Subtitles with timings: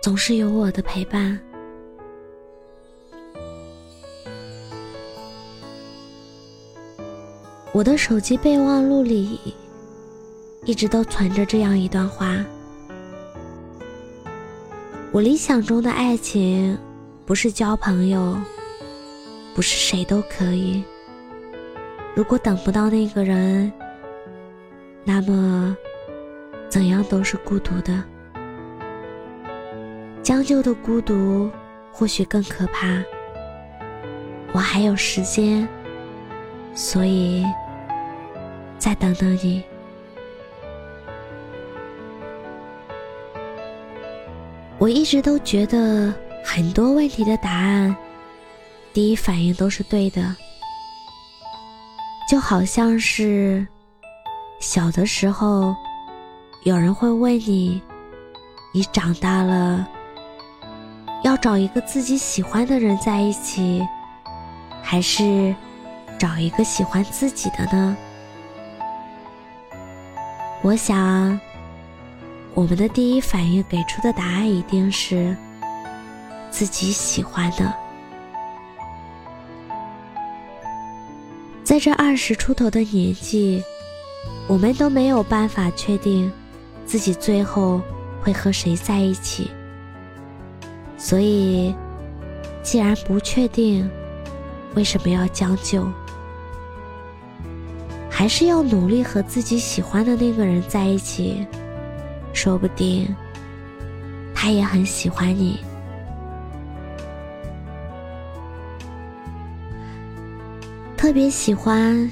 [0.00, 1.38] 总是有我的陪伴。
[7.72, 9.38] 我的手机备忘录里
[10.64, 12.42] 一直都存着这样一段话：
[15.12, 16.76] 我理想中的爱情，
[17.26, 18.36] 不是交朋友，
[19.54, 20.82] 不是谁都可以。
[22.14, 23.70] 如果等不到那个人，
[25.04, 25.76] 那么
[26.70, 28.02] 怎样都是孤独的。
[30.30, 31.50] 将就的孤独
[31.92, 32.86] 或许更可怕。
[34.52, 35.68] 我还有时间，
[36.72, 37.44] 所以
[38.78, 39.60] 再等等你。
[44.78, 47.96] 我一直都觉得很多问题的答案，
[48.92, 50.36] 第一反应都是对的，
[52.30, 53.66] 就好像是
[54.60, 55.74] 小的时候，
[56.62, 57.82] 有人会问你，
[58.72, 59.88] 你长大了。
[61.22, 63.86] 要找一个自己喜欢的人在一起，
[64.82, 65.54] 还是
[66.18, 67.96] 找一个喜欢自己的呢？
[70.62, 71.38] 我想，
[72.54, 75.36] 我们的第一反应给出的答案一定是
[76.50, 77.72] 自己喜欢的。
[81.62, 83.62] 在这二十出头的年纪，
[84.48, 86.32] 我们都没有办法确定
[86.84, 87.80] 自己最后
[88.22, 89.50] 会和谁在一起。
[91.02, 91.74] 所以，
[92.62, 93.90] 既然不确定，
[94.74, 95.90] 为什么要将就？
[98.10, 101.46] 还是要努力和自己喜欢的那个人在一起，
[102.34, 103.08] 说不定
[104.34, 105.60] 他也很喜欢你。
[110.98, 112.10] 特别喜欢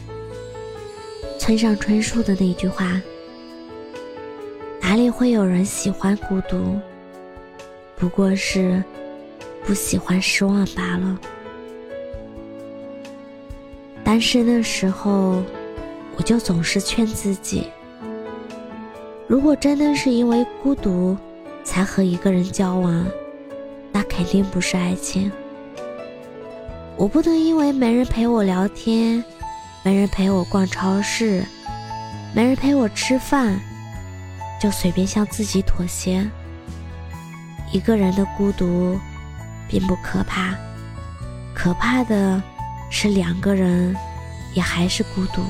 [1.39, 2.99] 村上春树的那句话
[4.81, 6.81] ：“哪里会有人喜欢孤独？”
[7.99, 8.83] 不过是
[9.65, 11.19] 不喜欢失望罢了。
[14.05, 15.43] 单身的时候，
[16.17, 17.67] 我就总是劝自己：
[19.27, 21.17] 如果真的是因为孤独
[21.65, 23.05] 才和一个人交往，
[23.93, 25.31] 那肯定不是爱情。
[26.97, 29.23] 我不能因为没人陪我聊天，
[29.83, 31.45] 没人陪我逛超市，
[32.35, 33.61] 没人陪我吃饭，
[34.61, 36.29] 就随便向自己妥协。
[37.71, 38.99] 一个人的孤独，
[39.69, 40.55] 并不可怕，
[41.55, 42.43] 可怕的
[42.91, 43.95] 是两个人
[44.55, 45.43] 也还是孤独。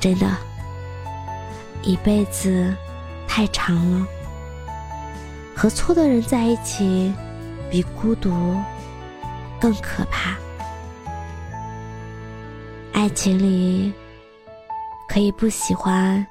[0.00, 0.26] 真的，
[1.82, 2.74] 一辈子
[3.26, 4.06] 太长了，
[5.56, 7.12] 和错的人在一起，
[7.70, 8.56] 比孤独
[9.60, 10.36] 更可怕。
[12.92, 13.92] 爱情里
[15.08, 16.26] 可以不喜欢，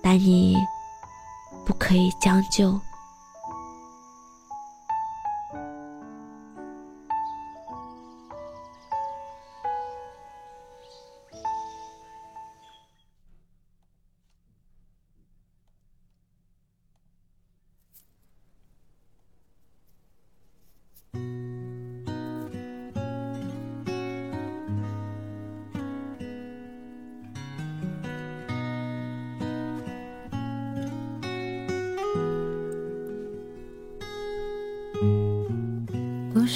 [0.00, 0.56] 但你。
[1.88, 2.78] 可以将就。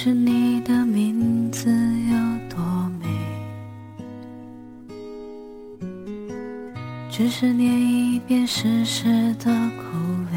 [0.05, 2.13] 是你的名字有
[2.49, 2.59] 多
[2.99, 3.07] 美，
[7.09, 9.97] 只是念一遍世事的枯
[10.33, 10.35] 萎。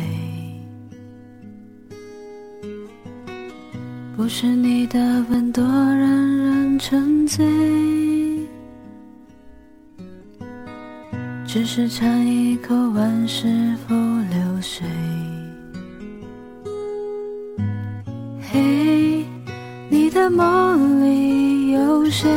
[4.16, 7.44] 不是你的吻多让人沉醉，
[11.44, 14.45] 只是尝一口万事不留
[20.36, 22.28] 梦里有谁？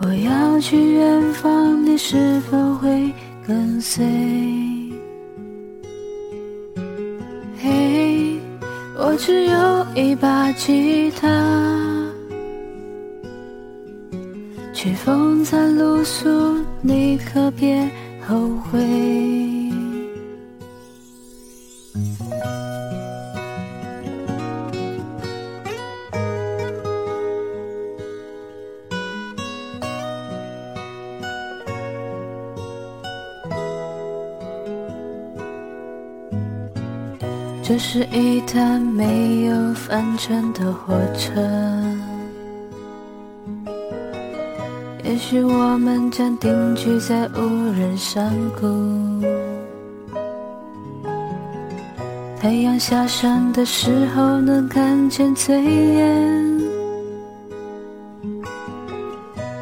[0.00, 3.14] 我要去远方，你是否会
[3.46, 4.04] 跟随？
[7.56, 8.40] 嘿，
[8.98, 11.28] 我只有一把吉他，
[14.72, 16.28] 曲风餐露宿，
[16.82, 17.88] 你可别
[18.26, 19.43] 后悔。
[37.66, 41.40] 这是一趟没有返程的火车，
[45.02, 47.40] 也许我们将定居在无
[47.72, 48.30] 人山
[48.60, 49.24] 谷。
[52.38, 56.60] 太阳下山的时候，能看见炊烟。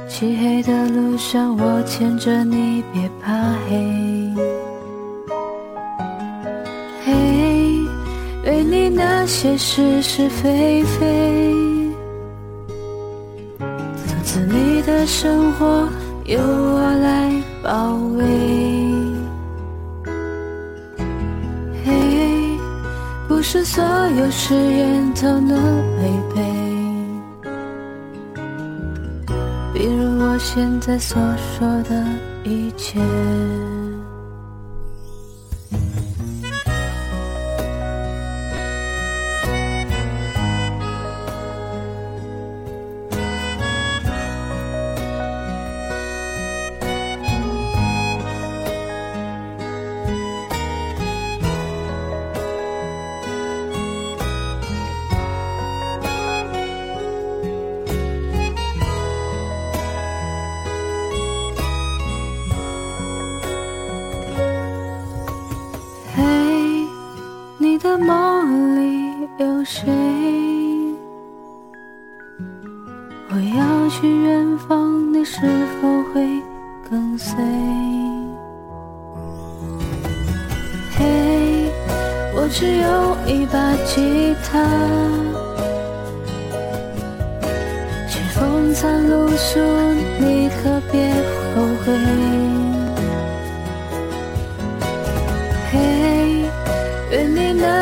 [0.09, 3.33] 漆黑的路上，我牵着你，别怕
[3.69, 4.22] 黑。
[9.25, 11.55] 那些是是非非，
[14.05, 15.89] 从此你的生活
[16.25, 17.33] 由我来
[17.63, 18.25] 包围。
[21.85, 22.59] 嘿，
[23.29, 25.57] 不是所有誓言都能
[25.99, 26.43] 违背，
[29.73, 32.05] 比如我现在所说的
[32.43, 32.99] 一切。
[67.83, 69.91] 的梦里有谁？
[73.29, 76.25] 我要去远方，你是否会
[76.89, 77.35] 跟随？
[80.97, 81.73] 嘿，
[82.37, 84.63] 我只有一把吉他，
[88.09, 89.59] 去风餐露宿，
[90.21, 91.13] 你可别
[91.57, 92.52] 后悔。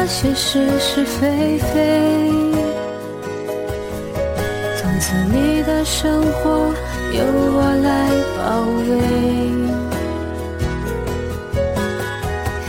[0.03, 2.01] 那些是是非非，
[4.79, 6.73] 从此你的生活
[7.13, 8.09] 由我来
[8.39, 8.91] 包围。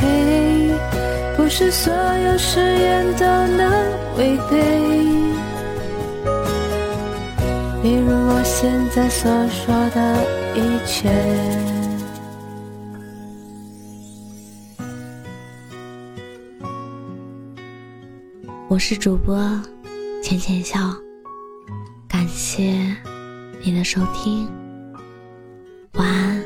[0.02, 0.04] 嘿，
[1.38, 3.26] 不是所有誓言都
[3.56, 3.72] 能
[4.18, 4.60] 违背，
[7.82, 10.18] 比如我现在所说的
[10.54, 11.81] 一切。
[18.72, 19.36] 我是主播
[20.24, 20.80] 浅浅笑，
[22.08, 22.96] 感谢
[23.62, 24.48] 你的收听，
[25.96, 26.41] 晚安。